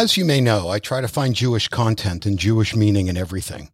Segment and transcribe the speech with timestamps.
[0.00, 3.70] As you may know, I try to find Jewish content and Jewish meaning in everything.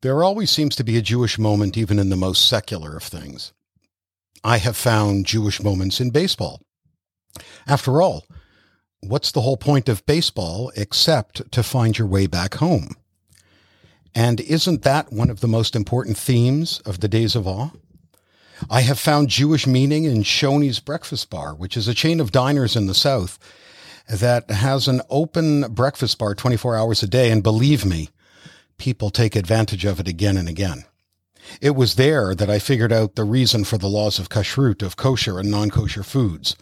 [0.00, 3.52] There always seems to be a Jewish moment even in the most secular of things.
[4.42, 6.62] I have found Jewish moments in baseball.
[7.66, 8.24] After all,
[9.02, 12.96] what's the whole point of baseball except to find your way back home?
[14.14, 17.72] And isn't that one of the most important themes of the Days of Awe?
[18.70, 22.74] I have found Jewish meaning in Shoney's Breakfast Bar, which is a chain of diners
[22.74, 23.38] in the South
[24.12, 27.30] that has an open breakfast bar 24 hours a day.
[27.30, 28.10] And believe me,
[28.78, 30.84] people take advantage of it again and again.
[31.60, 34.96] It was there that I figured out the reason for the laws of kashrut, of
[34.96, 36.56] kosher and non kosher foods.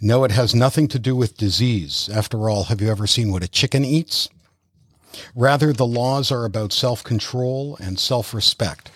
[0.00, 2.08] No, it has nothing to do with disease.
[2.12, 4.28] After all, have you ever seen what a chicken eats?
[5.34, 8.90] Rather, the laws are about self control and self respect.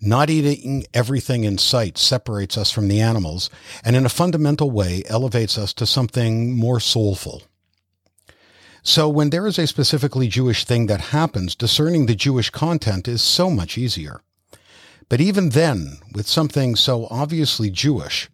[0.00, 3.50] Not eating everything in sight separates us from the animals
[3.84, 7.42] and in a fundamental way elevates us to something more soulful.
[8.82, 13.20] So when there is a specifically Jewish thing that happens, discerning the Jewish content is
[13.20, 14.22] so much easier.
[15.10, 18.30] But even then, with something so obviously Jewish,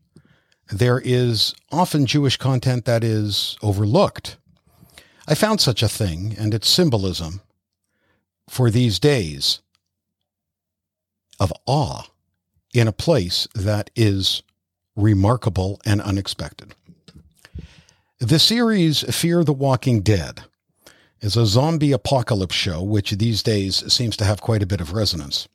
[0.70, 4.36] there is often Jewish content that is overlooked.
[5.26, 7.40] I found such a thing and its symbolism
[8.48, 9.60] for these days
[11.38, 12.02] of awe
[12.74, 14.42] in a place that is
[14.94, 16.74] remarkable and unexpected.
[18.18, 20.44] The series Fear the Walking Dead
[21.20, 24.92] is a zombie apocalypse show, which these days seems to have quite a bit of
[24.92, 25.48] resonance.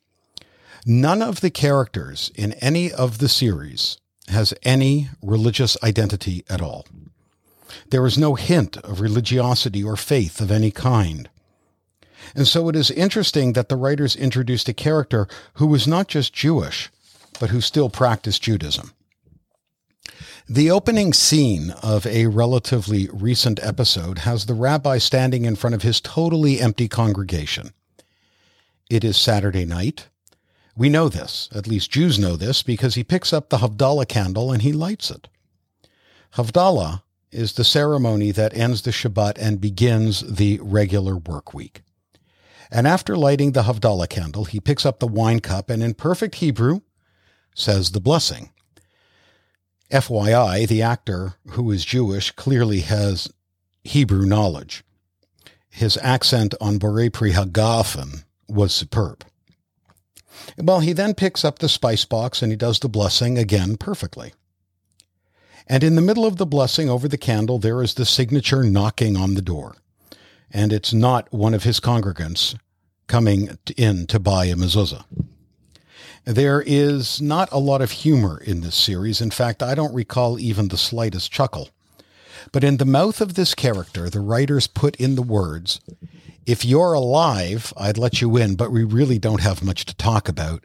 [0.84, 6.86] None of the characters in any of the series has any religious identity at all.
[7.90, 11.28] There is no hint of religiosity or faith of any kind.
[12.34, 16.32] And so it is interesting that the writers introduced a character who was not just
[16.32, 16.90] Jewish,
[17.40, 18.92] but who still practiced Judaism.
[20.48, 25.82] The opening scene of a relatively recent episode has the rabbi standing in front of
[25.82, 27.72] his totally empty congregation.
[28.90, 30.08] It is Saturday night.
[30.76, 34.50] We know this, at least Jews know this, because he picks up the Havdalah candle
[34.50, 35.28] and he lights it.
[36.34, 41.82] Havdalah is the ceremony that ends the Shabbat and begins the regular work week.
[42.74, 46.36] And after lighting the Havdalah candle, he picks up the wine cup and in perfect
[46.36, 46.80] Hebrew
[47.54, 48.50] says the blessing.
[49.90, 53.28] FYI, the actor, who is Jewish, clearly has
[53.84, 54.84] Hebrew knowledge.
[55.68, 59.26] His accent on Borei Pri Hagafen was superb.
[60.56, 64.32] Well, he then picks up the spice box and he does the blessing again perfectly.
[65.66, 69.14] And in the middle of the blessing over the candle, there is the signature knocking
[69.14, 69.76] on the door.
[70.52, 72.56] And it's not one of his congregants
[73.06, 75.04] coming in to buy a mezuzah.
[76.24, 79.20] There is not a lot of humor in this series.
[79.20, 81.70] In fact, I don't recall even the slightest chuckle.
[82.52, 85.80] But in the mouth of this character, the writers put in the words,
[86.46, 90.28] If you're alive, I'd let you in, but we really don't have much to talk
[90.28, 90.64] about,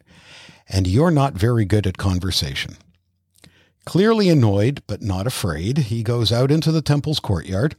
[0.69, 2.77] and you're not very good at conversation.
[3.85, 7.75] Clearly annoyed, but not afraid, he goes out into the temple's courtyard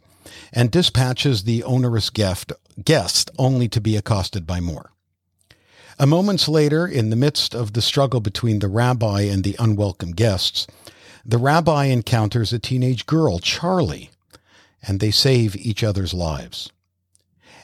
[0.52, 2.52] and dispatches the onerous guest,
[2.84, 4.90] guest only to be accosted by more.
[5.98, 10.12] A moments later, in the midst of the struggle between the rabbi and the unwelcome
[10.12, 10.66] guests,
[11.24, 14.10] the rabbi encounters a teenage girl, Charlie,
[14.82, 16.70] and they save each other's lives.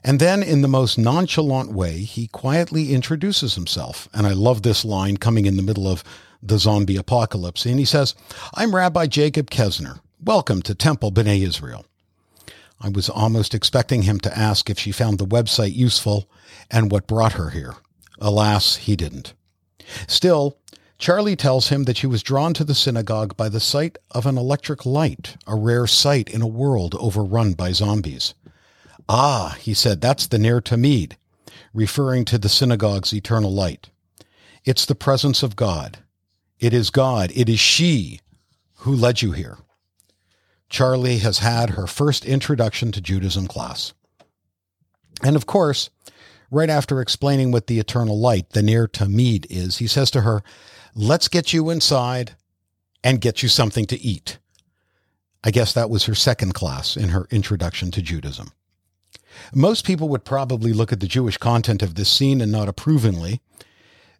[0.02, 4.06] And then, in the most nonchalant way, he quietly introduces himself.
[4.12, 6.04] And I love this line coming in the middle of
[6.42, 7.64] the zombie apocalypse.
[7.64, 8.14] And he says,
[8.52, 10.00] I'm Rabbi Jacob Kessner.
[10.22, 11.86] Welcome to Temple B'nai Israel.
[12.80, 16.28] I was almost expecting him to ask if she found the website useful
[16.70, 17.76] and what brought her here.
[18.20, 19.34] Alas, he didn't.
[20.06, 20.58] Still,
[20.98, 24.38] Charlie tells him that she was drawn to the synagogue by the sight of an
[24.38, 28.34] electric light, a rare sight in a world overrun by zombies.
[29.08, 31.16] Ah, he said, that's the Ner Tamid,
[31.72, 33.90] referring to the synagogue's eternal light.
[34.64, 35.98] It's the presence of God.
[36.58, 37.30] It is God.
[37.34, 38.20] It is she
[38.78, 39.58] who led you here.
[40.68, 43.92] Charlie has had her first introduction to Judaism class.
[45.22, 45.90] And of course,
[46.50, 50.42] right after explaining what the eternal light, the Ner Tamid, is, he says to her,
[50.94, 52.36] Let's get you inside
[53.02, 54.38] and get you something to eat.
[55.42, 58.52] I guess that was her second class in her introduction to Judaism.
[59.52, 63.40] Most people would probably look at the Jewish content of this scene and not approvingly,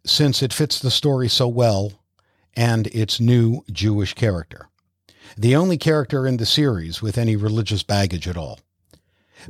[0.05, 1.93] since it fits the story so well
[2.55, 4.67] and its new Jewish character.
[5.37, 8.59] The only character in the series with any religious baggage at all.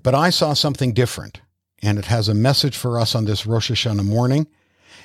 [0.03, 1.41] But I saw something different
[1.81, 4.47] and it has a message for us on this Rosh Hashanah morning,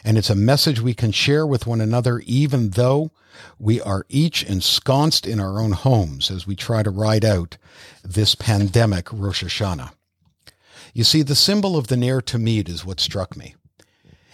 [0.03, 3.11] and it's a message we can share with one another even though
[3.59, 7.59] we are each ensconced in our own homes as we try to ride out
[8.03, 9.93] this pandemic Rosh Hashanah.
[10.95, 13.55] You see, the symbol of the Ner Tamid is what struck me.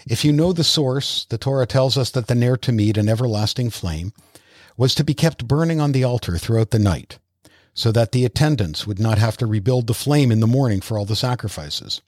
[0.06, 3.70] If you know the source, the Torah tells us that the Ner Tamid, an everlasting
[3.70, 4.12] flame,
[4.76, 7.18] was to be kept burning on the altar throughout the night,
[7.74, 10.98] so that the attendants would not have to rebuild the flame in the morning for
[10.98, 12.00] all the sacrifices.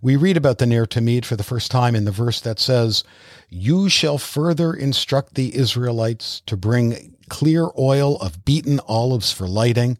[0.00, 3.04] We read about the Ner Tamid for the first time in the verse that says,
[3.48, 9.98] You shall further instruct the Israelites to bring clear oil of beaten olives for lighting,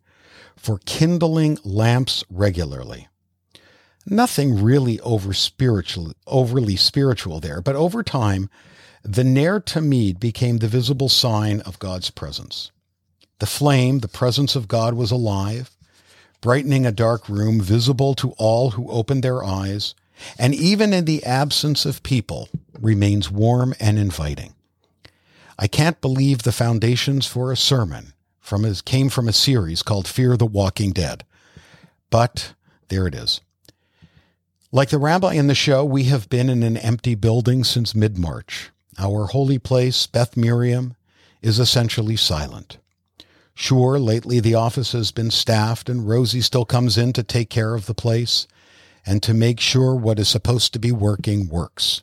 [0.57, 3.07] for kindling lamps regularly.
[4.05, 8.51] Nothing really over spiritual, overly spiritual there, but over time,
[9.03, 12.71] the Ner Tamid became the visible sign of God's presence.
[13.41, 15.77] The flame, the presence of God, was alive,
[16.41, 19.95] brightening a dark room, visible to all who opened their eyes,
[20.39, 24.55] and even in the absence of people, remains warm and inviting.
[25.59, 30.07] I can't believe the foundations for a sermon from a, came from a series called
[30.09, 31.25] Fear the Walking Dead.
[32.11, 32.55] But
[32.89, 33.41] there it is.
[34.71, 38.19] Like the rabbi in the show, we have been in an empty building since mid
[38.19, 38.72] March.
[38.99, 40.95] Our holy place, Beth Miriam,
[41.41, 42.79] is essentially silent.
[43.55, 47.75] Sure, lately the office has been staffed and Rosie still comes in to take care
[47.75, 48.47] of the place
[49.05, 52.03] and to make sure what is supposed to be working works.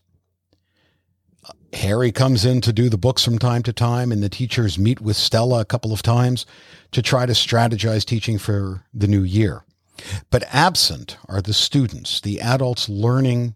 [1.73, 4.99] Harry comes in to do the books from time to time, and the teachers meet
[4.99, 6.45] with Stella a couple of times
[6.91, 9.63] to try to strategize teaching for the new year.
[10.31, 13.55] But absent are the students, the adults learning,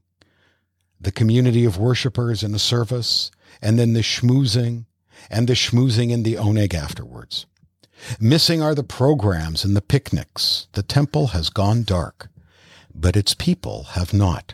[1.03, 4.85] the community of worshipers in the service, and then the schmoozing,
[5.29, 7.45] and the schmoozing in the oneg afterwards.
[8.19, 10.67] Missing are the programs and the picnics.
[10.73, 12.29] The temple has gone dark
[12.93, 14.53] but its people have not.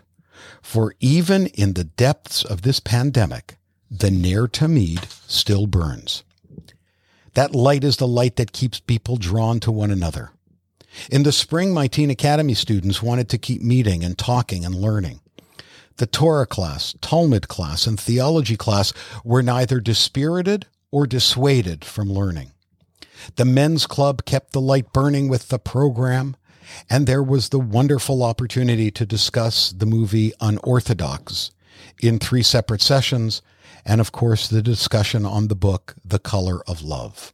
[0.61, 3.57] For even in the depths of this pandemic,
[3.91, 6.23] the Ner Tamid still burns.
[7.33, 10.31] That light is the light that keeps people drawn to one another.
[11.11, 15.21] In the spring, my Teen Academy students wanted to keep meeting and talking and learning.
[15.99, 18.93] The Torah class, Talmud class, and theology class
[19.25, 22.53] were neither dispirited or dissuaded from learning.
[23.35, 26.37] The men's club kept the light burning with the program,
[26.89, 31.51] and there was the wonderful opportunity to discuss the movie Unorthodox
[32.01, 33.41] in three separate sessions,
[33.85, 37.33] and of course, the discussion on the book The Color of Love.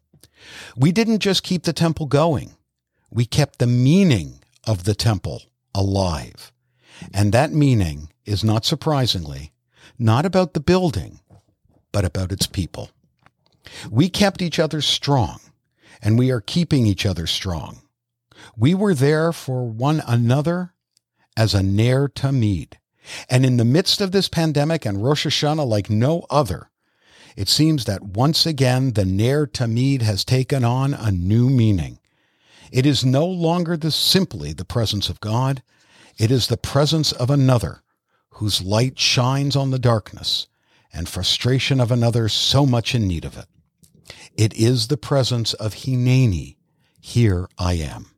[0.75, 2.55] We didn't just keep the temple going,
[3.11, 5.43] we kept the meaning of the temple
[5.75, 6.51] alive.
[7.13, 9.51] And that meaning is not surprisingly
[9.97, 11.19] not about the building,
[11.91, 12.89] but about its people.
[13.89, 15.39] We kept each other strong,
[16.01, 17.81] and we are keeping each other strong.
[18.57, 20.73] We were there for one another
[21.37, 22.73] as a Ner Tamid.
[23.29, 26.69] And in the midst of this pandemic and Rosh Hashanah like no other,
[27.35, 31.99] it seems that once again the Ner Tamid has taken on a new meaning.
[32.71, 35.61] It is no longer the simply the presence of God,
[36.17, 37.81] it is the presence of another
[38.31, 40.47] whose light shines on the darkness
[40.93, 43.47] and frustration of another so much in need of it.
[44.35, 46.55] It is the presence of Hineni.
[46.99, 48.11] Here I am.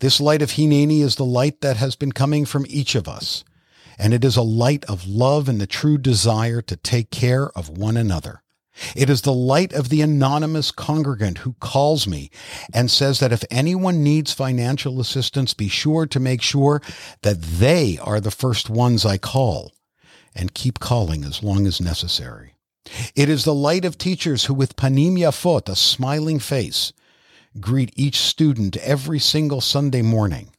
[0.00, 3.42] This light of Hineni is the light that has been coming from each of us,
[3.98, 7.68] and it is a light of love and the true desire to take care of
[7.68, 8.42] one another.
[8.94, 12.30] It is the light of the anonymous congregant who calls me
[12.72, 16.82] and says that if anyone needs financial assistance, be sure to make sure
[17.22, 19.72] that they are the first ones I call
[20.34, 22.54] and keep calling as long as necessary.
[23.14, 26.92] It is the light of teachers who, with panim yafot, a smiling face,
[27.60, 30.50] greet each student every single Sunday morning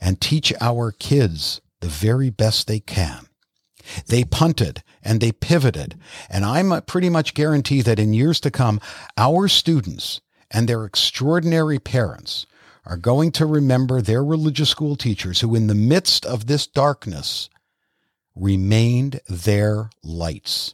[0.00, 3.25] and teach our kids the very best they can.
[4.06, 8.80] They punted and they pivoted, and I'm pretty much guarantee that in years to come,
[9.16, 12.46] our students and their extraordinary parents
[12.84, 17.48] are going to remember their religious school teachers who, in the midst of this darkness,
[18.34, 20.72] remained their lights.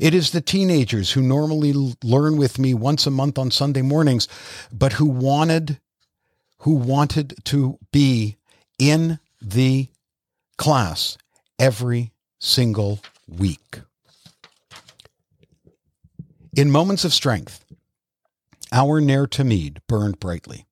[0.00, 1.72] It is the teenagers who normally
[2.02, 4.28] learn with me once a month on Sunday mornings,
[4.72, 5.80] but who wanted,
[6.58, 8.36] who wanted to be
[8.78, 9.88] in the
[10.58, 11.16] class
[11.58, 13.80] every single week.
[16.56, 17.64] In moments of strength,
[18.72, 20.66] our Ner Tamid burned brightly.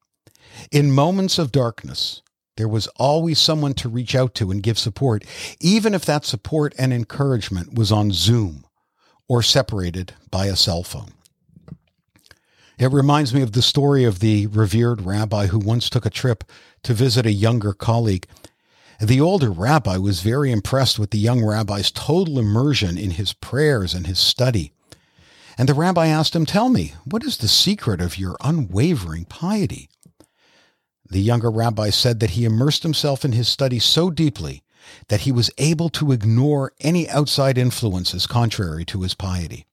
[0.72, 2.22] In moments of darkness,
[2.56, 5.24] there was always someone to reach out to and give support,
[5.60, 8.64] even if that support and encouragement was on Zoom
[9.28, 11.12] or separated by a cell phone.
[12.78, 16.44] It reminds me of the story of the revered rabbi who once took a trip
[16.84, 18.26] to visit a younger colleague.
[19.00, 23.94] The older rabbi was very impressed with the young rabbi's total immersion in his prayers
[23.94, 24.72] and his study.
[25.56, 29.88] And the rabbi asked him, Tell me, what is the secret of your unwavering piety?
[31.10, 34.62] The younger rabbi said that he immersed himself in his study so deeply
[35.08, 39.66] that he was able to ignore any outside influences contrary to his piety.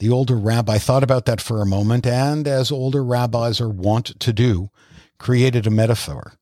[0.00, 4.18] The older rabbi thought about that for a moment and, as older rabbis are wont
[4.20, 4.70] to do,
[5.18, 6.34] created a metaphor.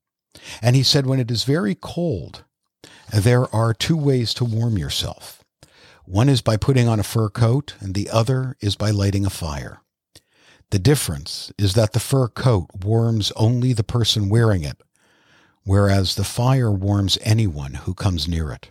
[0.63, 2.45] And he said, When it is very cold,
[3.13, 5.43] there are two ways to warm yourself.
[6.05, 9.31] One is by putting on a fur coat, and the other is by lighting a
[9.31, 9.81] fire.
[10.71, 14.83] The difference is that the fur coat warms only the person wearing it,
[15.65, 18.71] whereas the fire warms anyone who comes near it.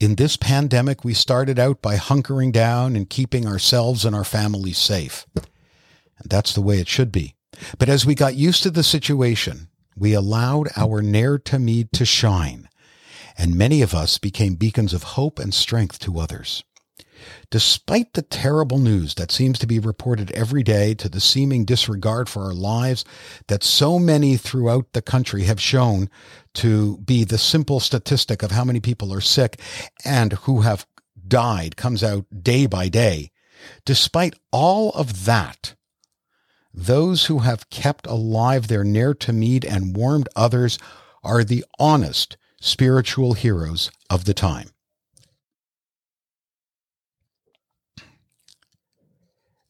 [0.00, 4.78] In this pandemic, we started out by hunkering down and keeping ourselves and our families
[4.78, 5.26] safe.
[5.34, 7.34] And that's the way it should be.
[7.78, 12.68] But as we got used to the situation, we allowed our Ner Tamid to shine,
[13.36, 16.64] and many of us became beacons of hope and strength to others.
[17.50, 22.28] Despite the terrible news that seems to be reported every day to the seeming disregard
[22.28, 23.04] for our lives
[23.48, 26.08] that so many throughout the country have shown
[26.54, 29.60] to be the simple statistic of how many people are sick
[30.04, 30.86] and who have
[31.26, 33.30] died comes out day by day.
[33.84, 35.74] Despite all of that,
[36.78, 40.78] those who have kept alive their Ner Tamid and warmed others
[41.24, 44.70] are the honest spiritual heroes of the time.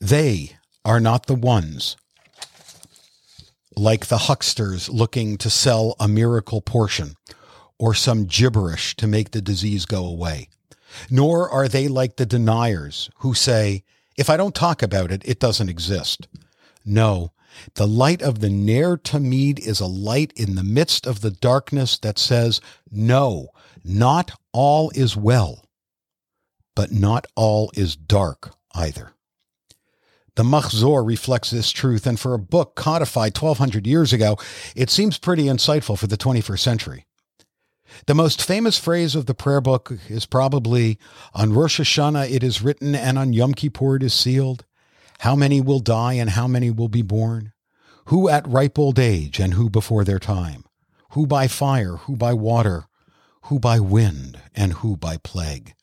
[0.01, 1.97] They are not the ones
[3.75, 7.15] like the hucksters looking to sell a miracle portion
[7.79, 10.49] or some gibberish to make the disease go away.
[11.11, 13.83] Nor are they like the deniers who say,
[14.17, 16.29] if I don't talk about it, it doesn't exist.
[16.89, 17.33] No,
[17.75, 21.99] the light of the Ner Tamid is a light in the midst of the darkness
[21.99, 23.49] that says, no,
[23.85, 25.67] not all is well,
[26.75, 29.13] but not all is dark either.
[30.37, 34.39] The Machzor reflects this truth, and for a book codified 1200 years ago,
[34.75, 37.05] it seems pretty insightful for the 21st century.
[38.07, 40.99] The most famous phrase of the prayer book is probably
[41.35, 44.65] On Rosh Hashanah it is written, and on Yom Kippur it is sealed.
[45.19, 47.53] How many will die, and how many will be born?
[48.07, 50.65] Who at ripe old age, and who before their time?
[51.11, 52.85] Who by fire, who by water?
[53.43, 55.75] Who by wind, and who by plague?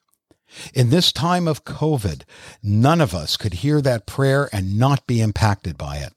[0.73, 2.23] In this time of COVID,
[2.63, 6.13] none of us could hear that prayer and not be impacted by it,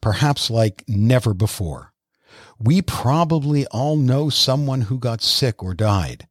[0.00, 1.92] perhaps like never before.
[2.58, 6.26] We probably all know someone who got sick or died.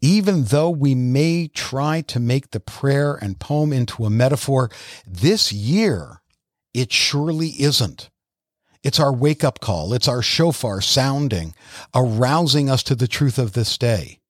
[0.00, 4.70] Even though we may try to make the prayer and poem into a metaphor,
[5.06, 6.22] this year
[6.72, 8.10] it surely isn't.
[8.82, 9.92] It's our wake up call.
[9.94, 11.54] It's our shofar sounding,
[11.94, 14.20] arousing us to the truth of this day.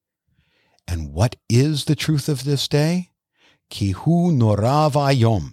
[0.88, 3.10] And what is the truth of this day?
[3.70, 5.52] Kihu norav ayom.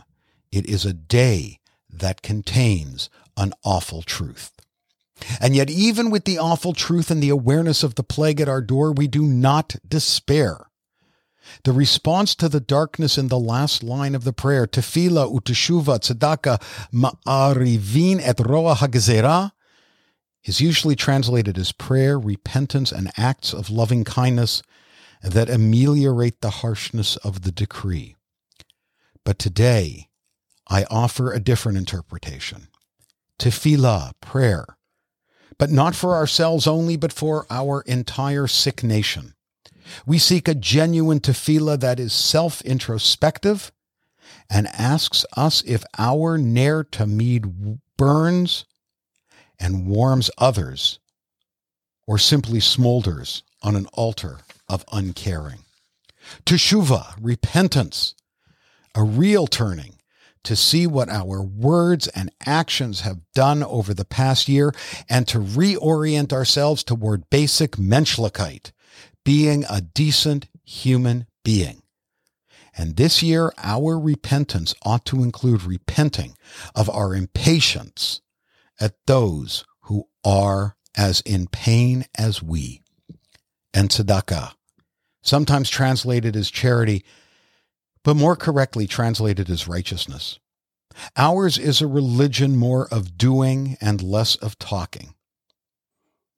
[0.51, 1.59] It is a day
[1.89, 4.52] that contains an awful truth.
[5.39, 8.61] And yet, even with the awful truth and the awareness of the plague at our
[8.61, 10.67] door, we do not despair.
[11.63, 16.61] The response to the darkness in the last line of the prayer, tefillah uteshuva tzedakah
[16.93, 19.51] ma'arivin et roa hagzera,
[20.43, 24.61] is usually translated as prayer, repentance, and acts of loving kindness
[25.21, 28.15] that ameliorate the harshness of the decree.
[29.23, 30.09] But today,
[30.67, 32.67] I offer a different interpretation.
[33.39, 34.77] Tefillah, prayer,
[35.57, 39.33] but not for ourselves only, but for our entire sick nation.
[40.05, 43.71] We seek a genuine tefillah that is self introspective
[44.49, 48.65] and asks us if our Ner Tamid burns
[49.59, 50.99] and warms others
[52.07, 55.59] or simply smolders on an altar of uncaring.
[56.45, 58.15] Teshuva, repentance,
[58.95, 59.92] a real turning
[60.43, 64.73] to see what our words and actions have done over the past year
[65.09, 68.71] and to reorient ourselves toward basic menschlichkeit,
[69.23, 71.81] being a decent human being.
[72.75, 76.35] And this year, our repentance ought to include repenting
[76.75, 78.21] of our impatience
[78.79, 82.81] at those who are as in pain as we
[83.73, 84.53] and tzedakah,
[85.21, 87.03] sometimes translated as charity,
[88.03, 90.39] but more correctly translated as righteousness.
[91.17, 95.15] Ours is a religion more of doing and less of talking.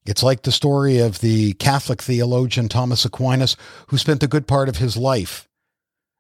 [0.06, 3.58] It's like the story of the Catholic theologian Thomas Aquinas,
[3.88, 5.50] who spent a good part of his life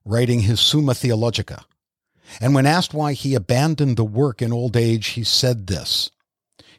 [0.03, 1.65] writing his Summa Theologica.
[2.41, 6.09] And when asked why he abandoned the work in old age, he said this.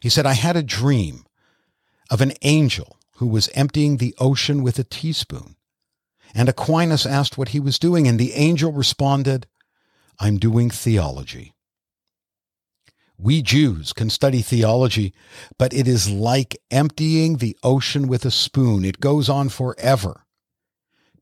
[0.01, 1.25] He said, I had a dream
[2.09, 5.55] of an angel who was emptying the ocean with a teaspoon.
[6.33, 9.47] And Aquinas asked what he was doing, and the angel responded,
[10.19, 11.53] I'm doing theology.
[13.19, 15.13] We Jews can study theology,
[15.57, 18.85] but it is like emptying the ocean with a spoon.
[18.85, 20.23] It goes on forever.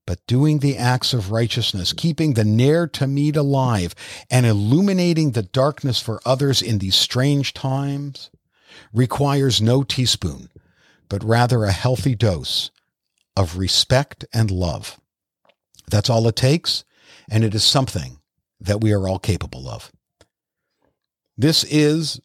[0.06, 3.96] But doing the acts of righteousness, keeping the near to Tamid alive,
[4.30, 8.30] and illuminating the darkness for others in these strange times
[8.94, 10.50] requires no teaspoon,
[11.10, 12.72] but rather a healthy dose
[13.36, 15.00] of respect and love.
[15.90, 16.84] That's all it takes,
[17.30, 18.20] and it is something
[18.60, 19.92] that we are all capable of.
[21.38, 22.22] This is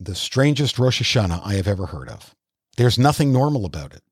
[0.00, 2.34] the strangest Rosh Hashanah I have ever heard of.
[2.76, 4.02] There's nothing normal about it.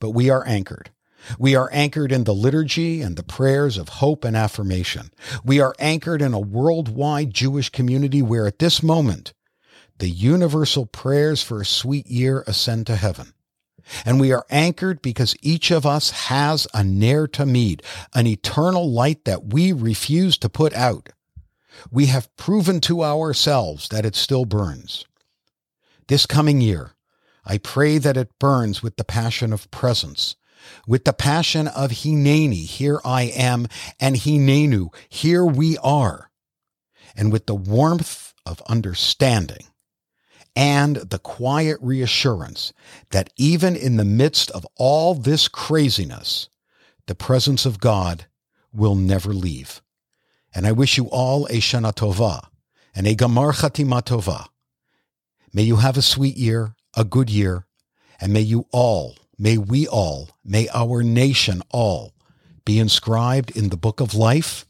[0.00, 0.90] But we are anchored.
[1.38, 5.10] We are anchored in the liturgy and the prayers of hope and affirmation.
[5.44, 9.32] We are anchored in a worldwide Jewish community where at this moment,
[9.98, 13.32] the universal prayers for a sweet year ascend to heaven.
[14.04, 17.82] And we are anchored because each of us has a ner tamid,
[18.14, 21.10] an eternal light that we refuse to put out.
[21.90, 25.04] We have proven to ourselves that it still burns.
[26.08, 26.92] This coming year,
[27.44, 30.36] I pray that it burns with the passion of presence,
[30.86, 33.66] with the passion of Hineni, here I am,
[34.00, 36.30] and Hinenu, here we are,
[37.16, 39.66] and with the warmth of understanding
[40.56, 42.72] and the quiet reassurance
[43.10, 46.48] that even in the midst of all this craziness,
[47.06, 48.26] the presence of God
[48.72, 49.82] will never leave.
[50.54, 52.46] And I wish you all a Shana Tova
[52.94, 54.46] and a Gamar Chatima Tova.
[55.52, 57.66] May you have a sweet year, a good year,
[58.20, 62.14] and may you all, may we all, may our nation all
[62.64, 64.64] be inscribed in the book of life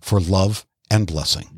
[0.00, 1.55] for love and blessing.